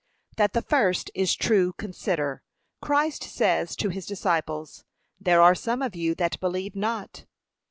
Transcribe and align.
That 0.37 0.53
the 0.53 0.63
first 0.63 1.11
is 1.13 1.35
true 1.35 1.73
consider, 1.73 2.41
Christ 2.81 3.21
says 3.21 3.75
to 3.75 3.89
his 3.89 4.07
disciples, 4.07 4.83
'There 5.19 5.43
are 5.43 5.53
some 5.53 5.83
of 5.83 5.93
you 5.95 6.15
that 6.15 6.39
believe 6.39 6.75
not.' 6.75 7.27